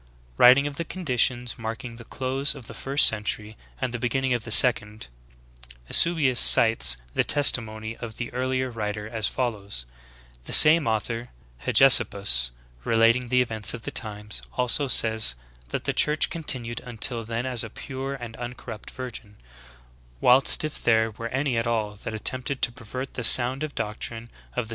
[0.35, 4.43] Writing of the conditions marking the close of the first century and the beginning of
[4.43, 5.09] the second,
[5.89, 9.85] Eusebius cites the testimony of the earlier writer as follows:—
[10.45, 11.29] "The same author,
[11.67, 12.49] [Hegesippus]
[12.83, 15.35] relating the events of the times, also says,
[15.69, 19.35] that the Church continued until then as a pure and un corrupt virgin;
[20.19, 24.65] whilst if there were any at all that attempted to pervert the sound doctrine of
[24.65, 24.69] thg.